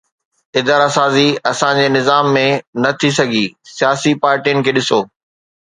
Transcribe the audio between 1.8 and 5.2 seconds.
جي نظام ۾ نه ٿي سگهي، سياسي پارٽين کي ڏسو